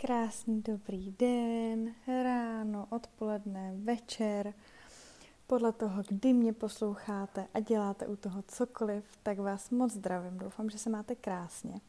Krásný 0.00 0.62
dobrý 0.62 1.10
den, 1.18 1.94
ráno, 2.06 2.86
odpoledne, 2.90 3.74
večer. 3.76 4.54
Podle 5.46 5.72
toho, 5.72 6.02
kdy 6.08 6.32
mě 6.32 6.52
posloucháte 6.52 7.46
a 7.54 7.60
děláte 7.60 8.06
u 8.06 8.16
toho 8.16 8.42
cokoliv, 8.42 9.04
tak 9.22 9.38
vás 9.38 9.70
moc 9.70 9.92
zdravím. 9.92 10.38
Doufám, 10.38 10.70
že 10.70 10.78
se 10.78 10.90
máte 10.90 11.14
krásně. 11.14 11.80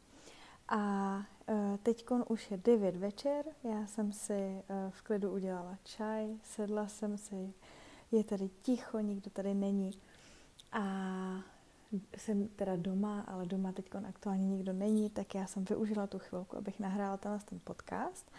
A 0.69 1.15
uh, 1.17 1.77
teď 1.83 2.05
už 2.27 2.51
je 2.51 2.57
9 2.57 2.95
večer, 2.95 3.45
já 3.63 3.87
jsem 3.87 4.11
si 4.11 4.33
uh, 4.33 4.89
v 4.89 5.01
klidu 5.01 5.31
udělala 5.31 5.77
čaj, 5.83 6.37
sedla 6.43 6.87
jsem 6.87 7.17
si, 7.17 7.53
je 8.11 8.23
tady 8.23 8.49
ticho, 8.61 8.99
nikdo 8.99 9.29
tady 9.29 9.53
není. 9.53 9.91
A 10.71 10.83
jsem 12.17 12.47
teda 12.47 12.75
doma, 12.75 13.21
ale 13.21 13.45
doma 13.45 13.71
teď 13.71 13.89
aktuálně 14.07 14.47
nikdo 14.47 14.73
není, 14.73 15.09
tak 15.09 15.35
já 15.35 15.45
jsem 15.45 15.65
využila 15.65 16.07
tu 16.07 16.19
chvilku, 16.19 16.57
abych 16.57 16.79
nahrála 16.79 17.17
tenhle 17.17 17.39
ten 17.45 17.59
podcast. 17.63 18.31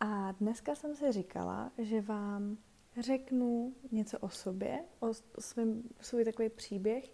A 0.00 0.32
dneska 0.32 0.74
jsem 0.74 0.96
si 0.96 1.12
říkala, 1.12 1.72
že 1.78 2.00
vám 2.00 2.56
řeknu 3.00 3.74
něco 3.92 4.18
o 4.18 4.28
sobě, 4.28 4.84
o 5.00 5.14
svým, 5.38 5.82
svůj 6.00 6.24
takový 6.24 6.48
příběh, 6.48 7.12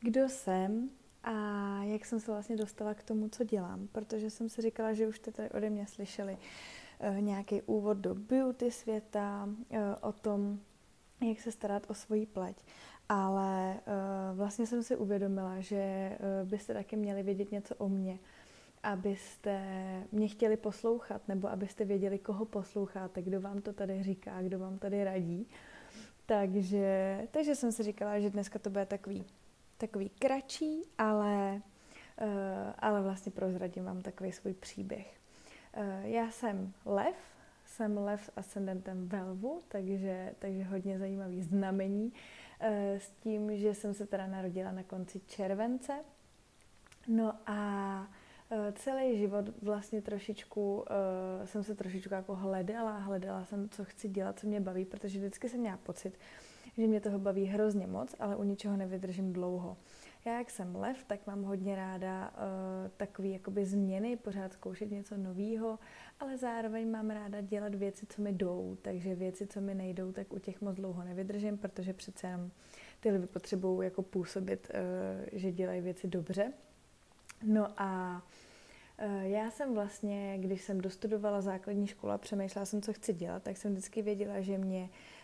kdo 0.00 0.28
jsem 0.28 0.90
a 1.22 1.34
jak 1.82 2.04
jsem 2.04 2.20
se 2.20 2.32
vlastně 2.32 2.56
dostala 2.56 2.94
k 2.94 3.02
tomu, 3.02 3.28
co 3.28 3.44
dělám. 3.44 3.88
Protože 3.92 4.30
jsem 4.30 4.48
si 4.48 4.62
říkala, 4.62 4.92
že 4.92 5.08
už 5.08 5.16
jste 5.16 5.32
tady 5.32 5.50
ode 5.50 5.70
mě 5.70 5.86
slyšeli 5.86 6.38
uh, 7.08 7.20
nějaký 7.20 7.62
úvod 7.62 7.96
do 7.96 8.14
beauty 8.14 8.70
světa, 8.70 9.48
uh, 9.48 9.78
o 10.00 10.12
tom, 10.12 10.60
jak 11.20 11.40
se 11.40 11.52
starat 11.52 11.90
o 11.90 11.94
svoji 11.94 12.26
pleť 12.26 12.56
ale 13.08 13.74
uh, 13.74 14.36
vlastně 14.36 14.66
jsem 14.66 14.82
si 14.82 14.96
uvědomila, 14.96 15.60
že 15.60 16.10
uh, 16.42 16.48
byste 16.48 16.74
taky 16.74 16.96
měli 16.96 17.22
vědět 17.22 17.52
něco 17.52 17.74
o 17.74 17.88
mně, 17.88 18.18
abyste 18.82 19.60
mě 20.12 20.28
chtěli 20.28 20.56
poslouchat, 20.56 21.28
nebo 21.28 21.48
abyste 21.48 21.84
věděli, 21.84 22.18
koho 22.18 22.44
posloucháte, 22.44 23.22
kdo 23.22 23.40
vám 23.40 23.60
to 23.60 23.72
tady 23.72 24.02
říká, 24.02 24.42
kdo 24.42 24.58
vám 24.58 24.78
tady 24.78 25.04
radí. 25.04 25.48
Takže, 26.26 27.18
takže 27.30 27.54
jsem 27.54 27.72
si 27.72 27.82
říkala, 27.82 28.20
že 28.20 28.30
dneska 28.30 28.58
to 28.58 28.70
bude 28.70 28.86
takový, 28.86 29.24
takový 29.78 30.08
kratší, 30.08 30.82
ale, 30.98 31.62
uh, 32.22 32.28
ale 32.78 33.02
vlastně 33.02 33.32
prozradím 33.32 33.84
vám 33.84 34.02
takový 34.02 34.32
svůj 34.32 34.54
příběh. 34.54 35.16
Uh, 35.76 36.04
já 36.04 36.30
jsem 36.30 36.72
lev, 36.84 37.16
jsem 37.66 37.98
lev 37.98 38.24
s 38.24 38.32
ascendentem 38.36 39.08
velvu, 39.08 39.60
takže, 39.68 40.34
takže 40.38 40.64
hodně 40.64 40.98
zajímavý 40.98 41.42
znamení. 41.42 42.12
Eh, 42.60 43.00
s 43.00 43.10
tím, 43.10 43.56
že 43.56 43.74
jsem 43.74 43.94
se 43.94 44.06
teda 44.06 44.26
narodila 44.26 44.72
na 44.72 44.82
konci 44.82 45.20
července. 45.26 45.92
No 47.08 47.32
a 47.46 48.08
eh, 48.50 48.72
celý 48.72 49.18
život 49.18 49.44
vlastně 49.62 50.02
trošičku, 50.02 50.76
uh, 50.76 50.84
jsem 51.44 51.64
se 51.64 51.74
trošičku 51.74 52.14
jako 52.14 52.34
hledala, 52.34 52.98
hledala 52.98 53.44
jsem, 53.44 53.68
co 53.68 53.84
chci 53.84 54.08
dělat, 54.08 54.38
co 54.38 54.46
mě 54.46 54.60
baví, 54.60 54.84
protože 54.84 55.18
vždycky 55.18 55.48
jsem 55.48 55.60
měla 55.60 55.76
pocit, 55.76 56.18
že 56.78 56.86
mě 56.86 57.00
toho 57.00 57.18
baví 57.18 57.44
hrozně 57.44 57.86
moc, 57.86 58.14
ale 58.18 58.36
u 58.36 58.42
ničeho 58.42 58.76
nevydržím 58.76 59.32
dlouho. 59.32 59.76
Já, 60.26 60.38
jak 60.38 60.50
jsem 60.50 60.76
lev, 60.76 61.04
tak 61.04 61.26
mám 61.26 61.42
hodně 61.42 61.76
ráda 61.76 62.30
uh, 62.30 62.90
takové 62.96 63.28
jakoby 63.28 63.64
změny, 63.64 64.16
pořád 64.16 64.52
zkoušet 64.52 64.90
něco 64.90 65.16
nového, 65.16 65.78
ale 66.20 66.36
zároveň 66.36 66.90
mám 66.90 67.10
ráda 67.10 67.40
dělat 67.40 67.74
věci, 67.74 68.06
co 68.06 68.22
mi 68.22 68.32
jdou, 68.32 68.76
takže 68.82 69.14
věci, 69.14 69.46
co 69.46 69.60
mi 69.60 69.74
nejdou, 69.74 70.12
tak 70.12 70.32
u 70.32 70.38
těch 70.38 70.60
moc 70.60 70.76
dlouho 70.76 71.04
nevydržím, 71.04 71.58
protože 71.58 71.92
přece 71.92 72.26
jenom 72.26 72.50
ty 73.00 73.10
lidi 73.10 73.26
potřebují 73.26 73.84
jako 73.84 74.02
působit, 74.02 74.70
uh, 74.74 75.28
že 75.32 75.52
dělají 75.52 75.80
věci 75.80 76.08
dobře. 76.08 76.52
No 77.42 77.68
a 77.76 78.22
uh, 79.04 79.22
já 79.22 79.50
jsem 79.50 79.74
vlastně, 79.74 80.38
když 80.38 80.62
jsem 80.62 80.80
dostudovala 80.80 81.40
základní 81.40 81.86
školu 81.86 82.12
a 82.12 82.18
přemýšlela 82.18 82.66
jsem, 82.66 82.82
co 82.82 82.92
chci 82.92 83.12
dělat, 83.12 83.42
tak 83.42 83.56
jsem 83.56 83.72
vždycky 83.72 84.02
věděla, 84.02 84.40
že 84.40 84.58
mě 84.58 84.88
Eh, 84.88 85.15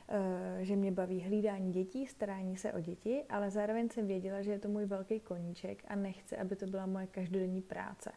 že 0.61 0.77
mě 0.77 0.93
baví 0.93 1.21
hlídání 1.21 1.73
dětí, 1.73 2.07
starání 2.07 2.57
se 2.57 2.73
o 2.73 2.81
děti, 2.81 3.25
ale 3.29 3.51
zároveň 3.51 3.89
jsem 3.89 4.07
věděla, 4.07 4.43
že 4.43 4.51
je 4.51 4.59
to 4.59 4.69
můj 4.69 4.85
velký 4.85 5.21
koníček 5.21 5.85
a 5.89 5.95
nechci, 5.95 6.37
aby 6.37 6.57
to 6.57 6.67
byla 6.67 6.87
moje 6.87 7.07
každodenní 7.07 7.63
práce. 7.63 8.13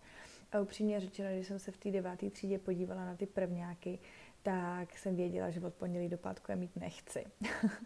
A 0.52 0.60
upřímně 0.60 1.00
řečeno, 1.00 1.30
když 1.34 1.48
jsem 1.48 1.60
se 1.60 1.72
v 1.72 1.78
té 1.78 1.92
deváté 1.92 2.30
třídě 2.30 2.60
podívala 2.60 3.06
na 3.06 3.16
ty 3.16 3.26
prvňáky, 3.26 4.00
tak 4.44 4.98
jsem 4.98 5.16
věděla, 5.16 5.50
že 5.50 5.62
od 5.62 5.74
pondělí 5.74 6.10
do 6.10 6.18
pátku 6.18 6.52
je 6.52 6.56
mít 6.56 6.76
nechci. 6.76 7.26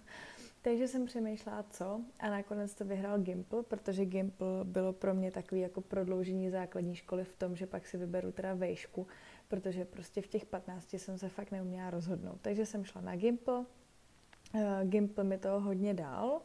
Takže 0.62 0.88
jsem 0.88 1.06
přemýšlela, 1.06 1.64
co 1.64 2.02
a 2.20 2.30
nakonec 2.30 2.76
to 2.76 2.86
vyhrál 2.86 3.20
Gimple, 3.20 3.64
protože 3.64 4.06
Gimple 4.06 4.48
bylo 4.64 4.94
pro 4.94 5.14
mě 5.14 5.32
takový 5.32 5.62
jako 5.62 5.82
prodloužení 5.82 6.50
základní 6.50 6.96
školy 6.96 7.24
v 7.24 7.34
tom, 7.34 7.56
že 7.56 7.68
pak 7.68 7.88
si 7.88 7.98
vyberu 7.98 8.32
teda 8.32 8.54
vejšku, 8.54 9.08
protože 9.48 9.86
prostě 9.86 10.22
v 10.22 10.28
těch 10.28 10.46
15 10.46 10.94
jsem 10.94 11.18
se 11.18 11.30
fakt 11.30 11.52
neuměla 11.52 11.90
rozhodnout. 11.90 12.42
Takže 12.42 12.66
jsem 12.66 12.84
šla 12.84 13.02
na 13.02 13.16
Gimple, 13.16 13.66
Uh, 14.54 14.90
Gimple 14.90 15.24
mi 15.24 15.38
toho 15.38 15.60
hodně 15.60 15.94
dal. 15.94 16.42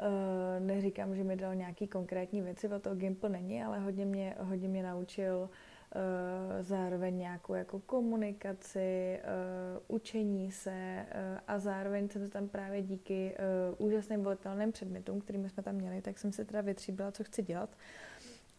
Uh, 0.00 0.66
neříkám, 0.66 1.16
že 1.16 1.24
mi 1.24 1.36
dal 1.36 1.54
nějaký 1.54 1.88
konkrétní 1.88 2.42
věci, 2.42 2.68
o 2.68 2.78
toho 2.78 2.96
Gimple 2.96 3.28
není, 3.28 3.64
ale 3.64 3.78
hodně 3.78 4.06
mě, 4.06 4.34
hodně 4.40 4.68
mě 4.68 4.82
naučil 4.82 5.50
uh, 5.94 6.62
zároveň 6.62 7.18
nějakou 7.18 7.54
jako 7.54 7.80
komunikaci, 7.80 9.20
uh, 9.22 9.96
učení 9.96 10.50
se 10.50 11.06
uh, 11.06 11.38
a 11.46 11.58
zároveň 11.58 12.08
jsem 12.08 12.26
se 12.26 12.32
tam 12.32 12.48
právě 12.48 12.82
díky 12.82 13.36
uh, 13.78 13.86
úžasným 13.86 14.24
volitelným 14.24 14.72
předmětům, 14.72 15.20
kterými 15.20 15.48
jsme 15.48 15.62
tam 15.62 15.74
měli, 15.74 16.02
tak 16.02 16.18
jsem 16.18 16.32
se 16.32 16.44
teda 16.44 16.60
vytříbila, 16.60 17.12
co 17.12 17.24
chci 17.24 17.42
dělat. 17.42 17.70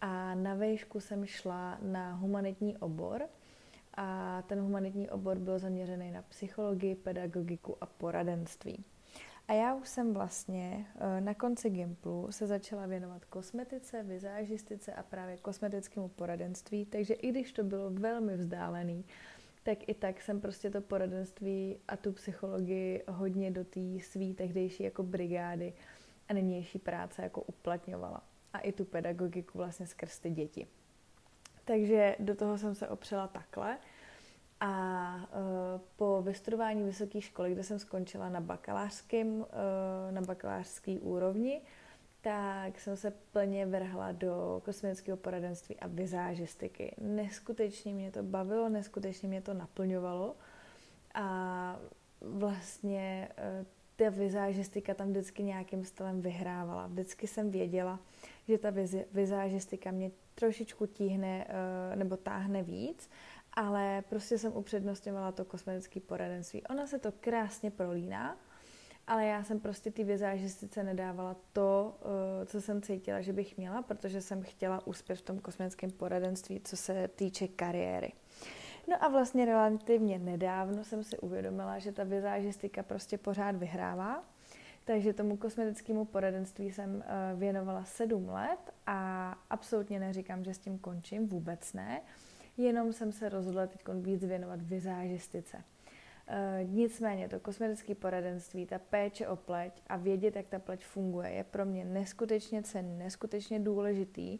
A 0.02 0.36
na 0.36 0.54
vejšku 0.54 1.00
jsem 1.00 1.26
šla 1.26 1.78
na 1.82 2.14
humanitní 2.14 2.78
obor, 2.78 3.22
a 4.02 4.42
ten 4.48 4.60
humanitní 4.60 5.10
obor 5.10 5.40
byl 5.40 5.60
zaměřený 5.60 6.12
na 6.12 6.22
psychologii, 6.22 6.96
pedagogiku 6.96 7.78
a 7.82 7.86
poradenství. 7.86 8.86
A 9.48 9.54
já 9.54 9.76
už 9.76 9.88
jsem 9.88 10.14
vlastně 10.14 10.86
eh, 10.96 11.22
na 11.22 11.34
konci 11.34 11.70
Gimplu 11.70 12.28
se 12.32 12.48
začala 12.48 12.86
věnovat 12.86 13.26
kosmetice, 13.26 14.04
vizážistice 14.04 14.94
a 14.94 15.04
právě 15.04 15.38
kosmetickému 15.38 16.08
poradenství, 16.08 16.86
takže 16.86 17.14
i 17.14 17.32
když 17.32 17.52
to 17.52 17.64
bylo 17.64 17.90
velmi 17.90 18.38
vzdálený, 18.38 19.06
tak 19.64 19.90
i 19.90 19.94
tak 19.94 20.22
jsem 20.22 20.42
prostě 20.42 20.70
to 20.70 20.82
poradenství 20.82 21.78
a 21.88 21.98
tu 21.98 22.12
psychologii 22.12 23.04
hodně 23.08 23.52
do 23.52 23.64
té 23.64 24.00
svý 24.02 24.34
tehdejší 24.34 24.84
jako 24.84 25.04
brigády 25.04 25.74
a 26.30 26.34
nynější 26.34 26.80
práce 26.80 27.22
jako 27.22 27.42
uplatňovala. 27.42 28.24
A 28.54 28.60
i 28.60 28.72
tu 28.72 28.86
pedagogiku 28.86 29.58
vlastně 29.58 29.88
skrz 29.88 30.20
ty 30.20 30.30
děti. 30.30 30.68
Takže 31.70 32.16
do 32.20 32.36
toho 32.36 32.58
jsem 32.58 32.76
se 32.76 32.88
opřela 32.88 33.28
takhle. 33.28 33.78
A 34.60 35.16
uh, 35.16 35.82
po 35.96 36.22
vystudování 36.22 36.84
vysoké 36.84 37.22
školy, 37.22 37.52
kde 37.52 37.64
jsem 37.64 37.80
skončila 37.80 38.30
na 38.30 38.42
bakalářském, 38.42 39.28
uh, 39.28 39.46
na 40.12 40.22
bakalářské 40.22 41.00
úrovni, 41.00 41.62
tak 42.22 42.80
jsem 42.80 42.98
se 42.98 43.12
plně 43.12 43.66
vrhla 43.66 44.12
do 44.12 44.62
kosmetického 44.66 45.18
poradenství 45.18 45.80
a 45.80 45.88
vizážistiky. 45.88 46.96
Neskutečně 47.02 47.94
mě 47.94 48.12
to 48.12 48.24
bavilo, 48.24 48.70
neskutečně 48.70 49.30
mě 49.30 49.42
to 49.42 49.54
naplňovalo 49.54 50.36
a 51.14 51.80
vlastně 52.22 53.30
uh, 53.60 53.66
ta 53.96 54.10
vizážistika 54.10 54.94
tam 54.94 55.10
vždycky 55.10 55.44
nějakým 55.44 55.86
stylem 55.86 56.22
vyhrávala. 56.22 56.88
Vždycky 56.88 57.28
jsem 57.28 57.52
věděla, 57.52 58.00
že 58.48 58.58
ta 58.58 58.74
vizážistika 59.12 59.92
mě 59.92 60.12
trošičku 60.40 60.86
tíhne 60.86 61.48
uh, 61.48 61.96
nebo 61.96 62.18
táhne 62.18 62.64
víc 62.64 63.10
ale 63.54 64.04
prostě 64.10 64.38
jsem 64.38 64.54
upřednostňovala 64.56 65.32
to 65.32 65.46
kosmetické 65.46 66.00
poradenství. 66.00 66.64
Ona 66.64 66.88
se 66.88 67.00
to 67.00 67.12
krásně 67.20 67.72
prolíná, 67.72 68.38
ale 69.08 69.26
já 69.26 69.44
jsem 69.44 69.60
prostě 69.60 69.92
ty 69.92 70.04
vizážistice 70.04 70.84
nedávala 70.84 71.36
to, 71.54 71.98
eh, 72.02 72.46
co 72.46 72.62
jsem 72.62 72.82
cítila, 72.82 73.22
že 73.22 73.34
bych 73.34 73.58
měla, 73.58 73.82
protože 73.82 74.22
jsem 74.22 74.44
chtěla 74.44 74.88
úspěch 74.88 75.20
v 75.20 75.22
tom 75.22 75.40
kosmetickém 75.40 75.92
poradenství, 75.92 76.62
co 76.64 76.78
se 76.78 77.08
týče 77.08 77.48
kariéry. 77.48 78.14
No 78.88 79.04
a 79.04 79.08
vlastně 79.08 79.46
relativně 79.46 80.20
nedávno 80.20 80.84
jsem 80.84 81.04
si 81.04 81.18
uvědomila, 81.18 81.80
že 81.80 81.92
ta 81.92 82.04
vizážistika 82.04 82.84
prostě 82.84 83.18
pořád 83.18 83.56
vyhrává, 83.56 84.24
takže 84.86 85.14
tomu 85.14 85.38
kosmetickému 85.38 86.06
poradenství 86.06 86.72
jsem 86.72 87.04
eh, 87.06 87.36
věnovala 87.36 87.84
sedm 87.84 88.30
let 88.30 88.74
a 88.88 89.32
absolutně 89.50 90.00
neříkám, 90.00 90.44
že 90.44 90.54
s 90.54 90.60
tím 90.60 90.80
končím, 90.80 91.28
vůbec 91.28 91.74
ne 91.74 92.02
jenom 92.60 92.94
jsem 92.94 93.12
se 93.12 93.30
rozhodla 93.30 93.68
teď 93.68 93.82
víc 93.94 94.24
věnovat 94.26 94.62
vizážistice. 94.62 95.64
E, 96.28 96.64
nicméně 96.64 97.30
to 97.30 97.40
kosmetické 97.40 97.96
poradenství, 97.96 98.66
ta 98.66 98.80
péče 98.80 99.28
o 99.28 99.36
pleť 99.36 99.82
a 99.88 99.98
vědět, 99.98 100.36
jak 100.36 100.48
ta 100.48 100.60
pleť 100.60 100.86
funguje, 100.86 101.30
je 101.30 101.44
pro 101.44 101.66
mě 101.66 101.86
neskutečně 101.86 102.64
cenný, 102.64 102.98
neskutečně 102.98 103.60
důležitý, 103.60 104.40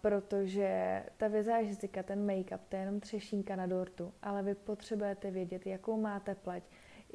protože 0.00 1.02
ta 1.16 1.28
vizážistika, 1.28 2.02
ten 2.02 2.26
make-up, 2.26 2.60
to 2.68 2.76
je 2.76 2.82
jenom 2.82 3.00
třešínka 3.00 3.56
na 3.56 3.66
dortu, 3.66 4.12
ale 4.22 4.42
vy 4.42 4.54
potřebujete 4.54 5.30
vědět, 5.30 5.66
jakou 5.66 6.00
máte 6.00 6.34
pleť, 6.34 6.64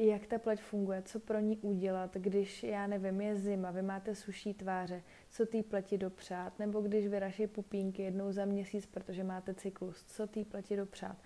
jak 0.08 0.28
ta 0.28 0.40
pleť 0.40 0.62
funguje, 0.62 1.02
co 1.02 1.20
pro 1.20 1.40
ní 1.40 1.58
udělat, 1.58 2.16
když, 2.16 2.64
já 2.64 2.88
nevím, 2.88 3.22
je 3.22 3.36
zima, 3.36 3.72
vy 3.72 3.82
máte 3.82 4.16
suší 4.16 4.54
tváře, 4.54 5.04
co 5.30 5.46
té 5.46 5.64
pleti 5.64 5.98
dopřát, 5.98 6.60
nebo 6.60 6.82
když 6.82 7.08
vyraší 7.08 7.48
pupínky 7.48 8.02
jednou 8.02 8.32
za 8.32 8.46
měsíc, 8.46 8.86
protože 8.86 9.24
máte 9.24 9.54
cyklus, 9.54 10.04
co 10.04 10.28
té 10.28 10.46
pleti 10.46 10.78
dopřát. 10.78 11.18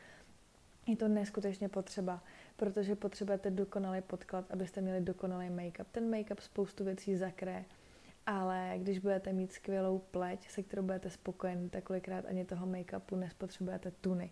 je 0.88 0.96
to 0.96 1.08
neskutečně 1.08 1.70
potřeba, 1.70 2.24
protože 2.56 2.96
potřebujete 2.96 3.52
dokonalý 3.52 4.02
podklad, 4.02 4.52
abyste 4.52 4.82
měli 4.82 5.02
dokonalý 5.02 5.50
make-up. 5.50 5.86
Ten 5.92 6.12
make-up 6.12 6.40
spoustu 6.40 6.84
věcí 6.84 7.16
zakré, 7.16 7.66
ale 8.26 8.74
když 8.78 9.00
budete 9.00 9.34
mít 9.34 9.52
skvělou 9.52 10.00
pleť, 10.00 10.50
se 10.50 10.64
kterou 10.64 10.84
budete 10.84 11.10
spokojený, 11.10 11.70
tak 11.70 11.84
kolikrát 11.84 12.26
ani 12.26 12.46
toho 12.46 12.68
make-upu 12.68 13.16
nespotřebujete 13.16 13.92
tuny. 13.92 14.32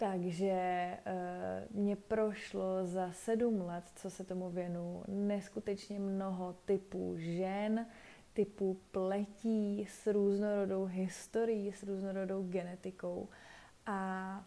Takže 0.00 0.96
uh, 1.06 1.76
mě 1.80 1.96
prošlo 1.96 2.86
za 2.86 3.12
sedm 3.12 3.60
let, 3.60 3.84
co 3.96 4.10
se 4.10 4.24
tomu 4.24 4.50
věnu, 4.50 5.02
neskutečně 5.08 5.98
mnoho 5.98 6.52
typů 6.64 7.14
žen, 7.18 7.86
typů 8.32 8.80
pletí 8.90 9.86
s 9.90 10.06
různorodou 10.06 10.84
historií, 10.84 11.72
s 11.72 11.82
různorodou 11.82 12.42
genetikou. 12.42 13.28
A 13.86 14.44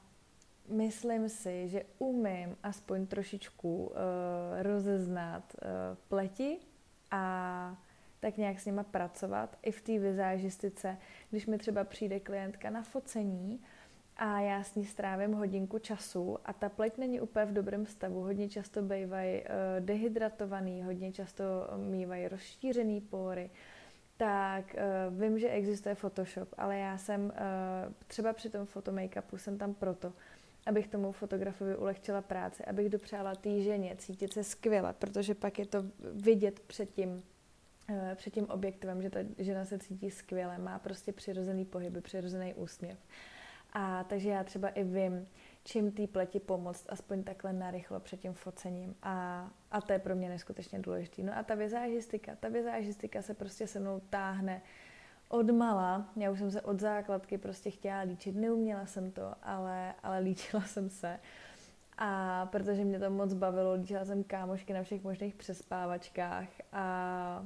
myslím 0.69 1.29
si, 1.29 1.67
že 1.67 1.83
umím 1.97 2.57
aspoň 2.63 3.07
trošičku 3.07 3.85
uh, 3.85 3.93
rozeznat 4.61 5.53
uh, 5.53 5.69
pleti 6.07 6.57
a 7.11 7.77
tak 8.19 8.37
nějak 8.37 8.59
s 8.59 8.65
nima 8.65 8.83
pracovat. 8.83 9.57
I 9.61 9.71
v 9.71 9.81
té 9.81 9.99
vizážistice, 9.99 10.97
když 11.29 11.45
mi 11.45 11.57
třeba 11.57 11.83
přijde 11.83 12.19
klientka 12.19 12.69
na 12.69 12.83
focení 12.83 13.61
a 14.17 14.39
já 14.39 14.63
s 14.63 14.75
ní 14.75 14.85
strávím 14.85 15.33
hodinku 15.33 15.79
času 15.79 16.37
a 16.45 16.53
ta 16.53 16.69
pleť 16.69 16.97
není 16.97 17.21
úplně 17.21 17.45
v 17.45 17.53
dobrém 17.53 17.85
stavu. 17.85 18.21
Hodně 18.21 18.49
často 18.49 18.81
bývají 18.81 19.41
uh, 19.41 19.45
dehydratovaný, 19.79 20.83
hodně 20.83 21.11
často 21.11 21.43
mývají 21.77 22.27
rozšířený 22.27 23.01
pory, 23.01 23.49
tak 24.17 24.75
uh, 25.09 25.21
vím, 25.21 25.39
že 25.39 25.49
existuje 25.49 25.95
Photoshop, 25.95 26.49
ale 26.57 26.77
já 26.77 26.97
jsem 26.97 27.25
uh, 27.25 27.31
třeba 28.07 28.33
při 28.33 28.49
tom 28.49 28.65
fotomake-upu 28.65 29.37
jsem 29.37 29.57
tam 29.57 29.73
proto, 29.73 30.13
abych 30.65 30.87
tomu 30.87 31.11
fotografovi 31.11 31.77
ulehčila 31.77 32.21
práci, 32.21 32.65
abych 32.65 32.89
dopřála 32.89 33.35
té 33.35 33.61
ženě 33.61 33.95
cítit 33.95 34.33
se 34.33 34.43
skvěle, 34.43 34.93
protože 34.93 35.35
pak 35.35 35.59
je 35.59 35.65
to 35.65 35.83
vidět 36.13 36.59
před 36.59 36.89
tím, 36.89 37.23
před 38.15 38.33
tím 38.33 38.45
objektivem, 38.49 39.01
že 39.01 39.09
ta 39.09 39.19
žena 39.37 39.65
se 39.65 39.79
cítí 39.79 40.11
skvěle, 40.11 40.57
má 40.57 40.79
prostě 40.79 41.13
přirozený 41.13 41.65
pohyby, 41.65 42.01
přirozený 42.01 42.53
úsměv. 42.53 42.99
A 43.73 44.03
takže 44.03 44.29
já 44.29 44.43
třeba 44.43 44.69
i 44.69 44.83
vím, 44.83 45.27
čím 45.63 45.91
té 45.91 46.07
pleti 46.07 46.39
pomoct, 46.39 46.85
aspoň 46.89 47.23
takhle 47.23 47.53
narychlo 47.53 47.99
před 47.99 48.19
tím 48.19 48.33
focením. 48.33 48.95
A, 49.03 49.47
a 49.71 49.81
to 49.81 49.93
je 49.93 49.99
pro 49.99 50.15
mě 50.15 50.29
neskutečně 50.29 50.79
důležité. 50.79 51.23
No 51.23 51.37
a 51.37 51.43
ta 51.43 51.55
vizážistika, 51.55 52.35
ta 52.39 52.49
vizážistika 52.49 53.21
se 53.21 53.33
prostě 53.33 53.67
se 53.67 53.79
mnou 53.79 54.01
táhne 54.09 54.61
od 55.29 55.51
mala. 55.51 56.09
Já 56.15 56.31
už 56.31 56.39
jsem 56.39 56.51
se 56.51 56.61
od 56.61 56.79
základky 56.79 57.37
prostě 57.37 57.71
chtěla 57.71 58.01
líčit. 58.01 58.35
Neuměla 58.35 58.85
jsem 58.85 59.11
to, 59.11 59.33
ale, 59.43 59.93
ale 60.03 60.19
líčila 60.19 60.63
jsem 60.65 60.89
se. 60.89 61.19
A 61.97 62.45
protože 62.45 62.85
mě 62.85 62.99
to 62.99 63.09
moc 63.09 63.33
bavilo, 63.33 63.73
líčila 63.73 64.05
jsem 64.05 64.23
kámošky 64.23 64.73
na 64.73 64.83
všech 64.83 65.03
možných 65.03 65.35
přespávačkách 65.35 66.47
a 66.71 67.45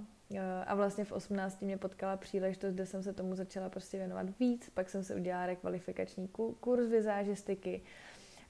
a 0.65 0.75
vlastně 0.75 1.05
v 1.05 1.11
18 1.11 1.61
mě 1.61 1.77
potkala 1.77 2.17
příležitost, 2.17 2.73
kde 2.73 2.85
jsem 2.85 3.03
se 3.03 3.13
tomu 3.13 3.35
začala 3.35 3.69
prostě 3.69 3.97
věnovat 3.97 4.39
víc. 4.39 4.69
Pak 4.69 4.89
jsem 4.89 5.03
se 5.03 5.15
udělala 5.15 5.45
rekvalifikační 5.45 6.27
kurz 6.59 6.89
vizážistiky 6.89 7.81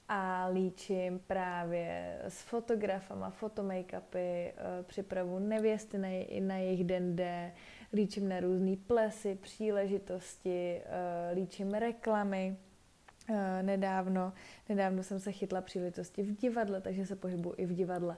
a 0.08 0.48
líčím 0.52 1.20
právě 1.26 2.18
s 2.28 2.42
fotografama, 2.42 3.30
fotomakeupy, 3.30 4.18
eh, 4.18 4.54
připravu 4.82 5.38
nevěsty 5.38 5.98
na, 5.98 6.08
na 6.40 6.56
jejich 6.56 6.84
den 6.84 7.16
D, 7.16 7.52
líčím 7.92 8.28
na 8.28 8.40
různé 8.40 8.76
plesy, 8.86 9.34
příležitosti, 9.34 10.82
eh, 10.84 11.34
líčím 11.34 11.74
reklamy. 11.74 12.56
Eh, 13.30 13.62
nedávno, 13.62 14.32
nedávno 14.68 15.02
jsem 15.02 15.20
se 15.20 15.32
chytla 15.32 15.60
příležitosti 15.60 16.22
v 16.22 16.36
divadle, 16.36 16.80
takže 16.80 17.06
se 17.06 17.16
pohybuji 17.16 17.54
i 17.56 17.66
v 17.66 17.74
divadle. 17.74 18.16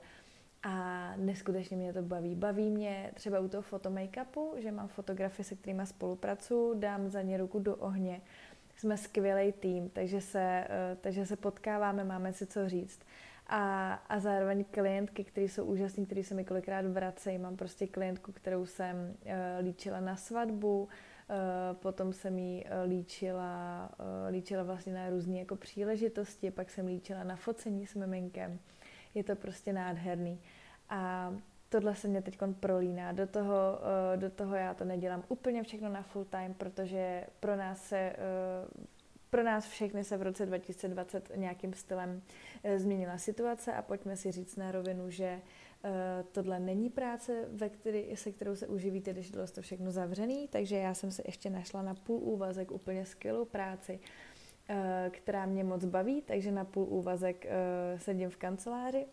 A 0.62 1.12
neskutečně 1.16 1.76
mě 1.76 1.92
to 1.92 2.02
baví. 2.02 2.34
Baví 2.34 2.70
mě 2.70 3.10
třeba 3.14 3.40
u 3.40 3.48
toho 3.48 3.62
fotomake-upu, 3.62 4.58
že 4.58 4.72
mám 4.72 4.88
fotografy, 4.88 5.44
se 5.44 5.54
kterými 5.54 5.86
spolupracuju, 5.86 6.74
dám 6.78 7.08
za 7.08 7.22
ně 7.22 7.36
ruku 7.36 7.58
do 7.58 7.76
ohně. 7.76 8.20
Jsme 8.76 8.96
skvělý 8.96 9.52
tým, 9.52 9.90
takže 9.90 10.20
se, 10.20 10.66
eh, 10.68 10.96
takže 11.00 11.26
se 11.26 11.36
potkáváme, 11.36 12.04
máme 12.04 12.32
si 12.32 12.46
co 12.46 12.68
říct. 12.68 13.00
A, 13.46 13.92
a 13.94 14.20
zároveň 14.20 14.64
klientky, 14.70 15.24
které 15.24 15.48
jsou 15.48 15.64
úžasné, 15.64 16.06
které 16.06 16.24
se 16.24 16.34
mi 16.34 16.44
kolikrát 16.44 16.86
vracejí. 16.86 17.38
Mám 17.38 17.56
prostě 17.56 17.86
klientku, 17.86 18.32
kterou 18.32 18.66
jsem 18.66 18.96
uh, 18.96 19.32
líčila 19.64 20.00
na 20.00 20.16
svatbu, 20.16 20.82
uh, 20.82 20.88
potom 21.76 22.12
jsem 22.12 22.38
jí 22.38 22.64
líčila, 22.86 23.90
líčila 24.30 24.62
vlastně 24.62 24.94
na 24.94 25.10
různé 25.10 25.38
jako 25.38 25.56
příležitosti, 25.56 26.50
pak 26.50 26.70
jsem 26.70 26.86
líčila 26.86 27.24
na 27.24 27.36
focení 27.36 27.86
s 27.86 27.94
miminkem 27.94 28.58
je 29.14 29.24
to 29.24 29.36
prostě 29.36 29.72
nádherný. 29.72 30.40
A 30.88 31.32
tohle 31.70 31.94
se 31.94 32.08
mě 32.08 32.22
teď 32.22 32.38
prolíná. 32.60 33.12
Do 33.12 33.26
toho, 33.26 33.54
eh, 33.54 34.16
do 34.16 34.30
toho 34.30 34.54
já 34.54 34.74
to 34.74 34.84
nedělám 34.84 35.24
úplně 35.28 35.62
všechno 35.62 35.88
na 35.88 36.02
full 36.02 36.24
time, 36.24 36.54
protože 36.54 37.26
pro 37.40 37.56
nás 37.56 37.84
se 37.84 37.98
eh, 37.98 38.16
pro 39.30 39.42
nás 39.42 39.68
všechny 39.68 40.04
se 40.04 40.16
v 40.16 40.22
roce 40.22 40.46
2020 40.46 41.30
nějakým 41.36 41.72
stylem 41.72 42.22
eh, 42.64 42.78
změnila 42.78 43.18
situace 43.18 43.72
a 43.72 43.82
pojďme 43.82 44.16
si 44.16 44.32
říct 44.32 44.56
na 44.56 44.72
rovinu, 44.72 45.10
že 45.10 45.40
tohle 46.32 46.60
není 46.60 46.90
práce, 46.90 47.44
ve 47.48 47.68
který, 47.68 48.16
se 48.16 48.32
kterou 48.32 48.56
se 48.56 48.66
uživíte, 48.66 49.12
když 49.12 49.30
bylo 49.30 49.46
to 49.46 49.62
všechno 49.62 49.90
zavřený, 49.90 50.48
takže 50.48 50.76
já 50.76 50.94
jsem 50.94 51.10
se 51.10 51.22
ještě 51.26 51.50
našla 51.50 51.82
na 51.82 51.94
půl 51.94 52.20
úvazek 52.22 52.70
úplně 52.70 53.06
skvělou 53.06 53.44
práci, 53.44 54.00
která 55.10 55.46
mě 55.46 55.64
moc 55.64 55.84
baví, 55.84 56.22
takže 56.22 56.52
na 56.52 56.64
půl 56.64 56.86
úvazek 56.88 57.46
eh, 57.46 57.98
sedím 57.98 58.30
v 58.30 58.36
kanceláři, 58.36 59.06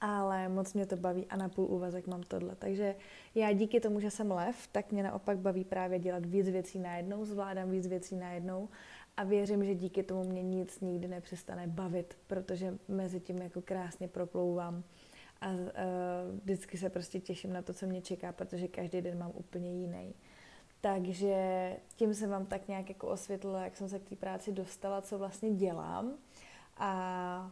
ale 0.00 0.48
moc 0.48 0.74
mě 0.74 0.86
to 0.86 0.96
baví 0.96 1.26
a 1.26 1.36
na 1.36 1.48
půl 1.48 1.64
úvazek 1.64 2.06
mám 2.06 2.22
tohle. 2.22 2.56
Takže 2.56 2.94
já 3.34 3.52
díky 3.52 3.80
tomu, 3.80 4.00
že 4.00 4.10
jsem 4.10 4.30
lev, 4.30 4.68
tak 4.72 4.92
mě 4.92 5.02
naopak 5.02 5.38
baví 5.38 5.64
právě 5.64 5.98
dělat 5.98 6.26
víc 6.26 6.48
věcí 6.48 6.78
najednou, 6.78 7.24
zvládám 7.24 7.70
víc 7.70 7.86
věcí 7.86 8.16
najednou 8.16 8.68
a 9.16 9.24
věřím, 9.24 9.64
že 9.64 9.74
díky 9.74 10.02
tomu 10.02 10.24
mě 10.24 10.42
nic 10.42 10.80
nikdy 10.80 11.08
nepřestane 11.08 11.66
bavit, 11.66 12.18
protože 12.26 12.74
mezi 12.88 13.20
tím 13.20 13.38
jako 13.38 13.62
krásně 13.62 14.08
proplouvám 14.08 14.84
a 15.40 15.50
uh, 15.50 15.60
vždycky 16.42 16.78
se 16.78 16.90
prostě 16.90 17.20
těším 17.20 17.52
na 17.52 17.62
to, 17.62 17.72
co 17.72 17.86
mě 17.86 18.00
čeká, 18.02 18.32
protože 18.32 18.68
každý 18.68 19.00
den 19.00 19.18
mám 19.18 19.32
úplně 19.34 19.80
jiný. 19.80 20.14
Takže 20.80 21.76
tím 21.96 22.14
jsem 22.14 22.30
vám 22.30 22.46
tak 22.46 22.68
nějak 22.68 22.88
jako 22.88 23.08
osvětlila, 23.08 23.64
jak 23.64 23.76
jsem 23.76 23.88
se 23.88 23.98
k 23.98 24.08
té 24.08 24.16
práci 24.16 24.52
dostala, 24.52 25.02
co 25.02 25.18
vlastně 25.18 25.54
dělám. 25.54 26.12
A, 26.76 27.50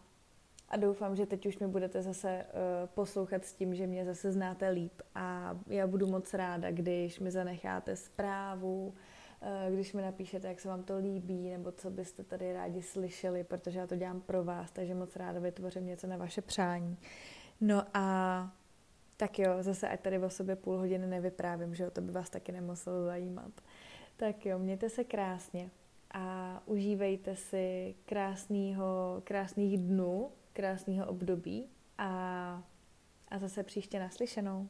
a 0.68 0.76
doufám, 0.76 1.16
že 1.16 1.26
teď 1.26 1.46
už 1.46 1.58
mi 1.58 1.68
budete 1.68 2.02
zase 2.02 2.46
uh, 2.46 2.88
poslouchat 2.94 3.44
s 3.44 3.52
tím, 3.52 3.74
že 3.74 3.86
mě 3.86 4.04
zase 4.04 4.32
znáte 4.32 4.68
líp. 4.68 5.02
A 5.14 5.58
já 5.66 5.86
budu 5.86 6.06
moc 6.06 6.34
ráda, 6.34 6.70
když 6.70 7.20
mi 7.20 7.30
zanecháte 7.30 7.96
zprávu, 7.96 8.86
uh, 8.86 9.74
když 9.74 9.92
mi 9.92 10.02
napíšete, 10.02 10.48
jak 10.48 10.60
se 10.60 10.68
vám 10.68 10.82
to 10.82 10.98
líbí, 10.98 11.50
nebo 11.50 11.72
co 11.72 11.90
byste 11.90 12.24
tady 12.24 12.52
rádi 12.52 12.82
slyšeli, 12.82 13.44
protože 13.44 13.78
já 13.78 13.86
to 13.86 13.96
dělám 13.96 14.20
pro 14.20 14.44
vás, 14.44 14.70
takže 14.70 14.94
moc 14.94 15.16
ráda 15.16 15.40
vytvořím 15.40 15.86
něco 15.86 16.06
na 16.06 16.16
vaše 16.16 16.42
přání. 16.42 16.98
No 17.60 17.82
a 17.94 18.50
tak 19.16 19.38
jo, 19.38 19.56
zase 19.60 19.88
ať 19.88 20.00
tady 20.00 20.18
o 20.18 20.30
sobě 20.30 20.56
půl 20.56 20.78
hodiny 20.78 21.06
nevyprávím, 21.06 21.74
že 21.74 21.84
jo, 21.84 21.90
to 21.90 22.00
by 22.00 22.12
vás 22.12 22.30
taky 22.30 22.52
nemuselo 22.52 23.04
zajímat. 23.04 23.52
Tak 24.16 24.46
jo, 24.46 24.58
mějte 24.58 24.88
se 24.88 25.04
krásně 25.04 25.70
a 26.10 26.62
užívejte 26.66 27.36
si 27.36 27.94
krásného, 28.04 29.20
krásných 29.24 29.78
dnů, 29.78 30.30
krásného 30.52 31.06
období 31.06 31.68
a, 31.98 32.62
a 33.28 33.38
zase 33.38 33.62
příště 33.62 33.98
naslyšenou. 33.98 34.68